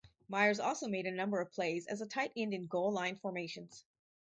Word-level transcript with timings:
Myers 0.27 0.59
also 0.59 0.87
made 0.87 1.05
a 1.05 1.11
number 1.11 1.39
of 1.41 1.51
plays 1.51 1.85
as 1.85 2.01
a 2.01 2.07
tight 2.07 2.31
end 2.35 2.55
in 2.55 2.65
goal-line 2.65 3.17
formations. 3.17 3.85